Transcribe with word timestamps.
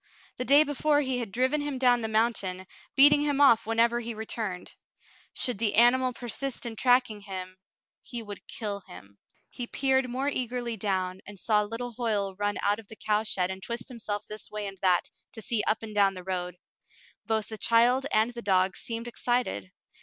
The 0.37 0.45
day 0.45 0.63
before 0.63 1.01
he 1.01 1.19
had 1.19 1.31
driven 1.31 1.61
him 1.61 1.77
down 1.77 2.01
the 2.01 2.07
mountain, 2.07 2.65
beating 2.95 3.21
him 3.21 3.39
off 3.39 3.67
whenever 3.67 3.99
he 3.99 4.15
returned. 4.15 4.73
Should 5.31 5.59
the 5.59 5.75
animal 5.75 6.11
persist 6.11 6.65
in 6.65 6.75
tracking 6.75 7.21
him, 7.21 7.57
he 8.01 8.23
would 8.23 8.47
kill 8.47 8.79
him. 8.87 9.19
He 9.51 9.67
peered 9.67 10.09
more 10.09 10.27
eagerly 10.27 10.75
down, 10.75 11.21
and 11.27 11.37
saw 11.39 11.61
little 11.61 11.91
Hoyle 11.91 12.33
run 12.33 12.55
out 12.63 12.79
of 12.79 12.87
the 12.87 12.95
cow 12.95 13.21
shed 13.21 13.51
and 13.51 13.61
twist 13.61 13.89
himself 13.89 14.25
this 14.27 14.49
way 14.49 14.65
and 14.65 14.81
thai 14.81 15.01
to 15.33 15.41
see 15.43 15.63
up 15.67 15.83
and 15.83 15.93
down 15.93 16.15
the 16.15 16.23
road. 16.23 16.57
Both 17.27 17.49
the 17.49 17.59
child 17.59 18.07
and 18.11 18.31
the 18.33 18.41
dog 18.41 18.75
seemed 18.77 19.07
excited. 19.07 19.71